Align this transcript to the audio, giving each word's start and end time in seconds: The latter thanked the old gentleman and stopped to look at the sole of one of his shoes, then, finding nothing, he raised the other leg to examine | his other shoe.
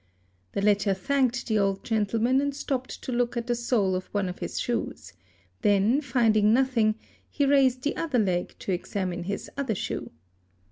The 0.53 0.63
latter 0.63 0.95
thanked 0.95 1.45
the 1.45 1.59
old 1.59 1.83
gentleman 1.83 2.41
and 2.41 2.55
stopped 2.55 3.03
to 3.03 3.11
look 3.11 3.37
at 3.37 3.45
the 3.45 3.53
sole 3.53 3.93
of 3.93 4.07
one 4.07 4.27
of 4.29 4.39
his 4.39 4.59
shoes, 4.59 5.13
then, 5.61 6.01
finding 6.01 6.51
nothing, 6.51 6.95
he 7.29 7.45
raised 7.45 7.83
the 7.83 7.95
other 7.95 8.17
leg 8.17 8.55
to 8.61 8.71
examine 8.71 9.21
| 9.23 9.23
his 9.25 9.47
other 9.57 9.75
shoe. 9.75 10.09